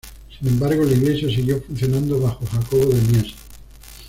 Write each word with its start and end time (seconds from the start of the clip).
Sin 0.35 0.47
embargo, 0.47 0.83
la 0.83 0.93
iglesia 0.93 1.29
siguió 1.29 1.61
funcionando 1.61 2.19
bajo 2.19 2.43
Jacobo 2.47 2.85
de 2.87 2.99
Mies. 3.01 3.35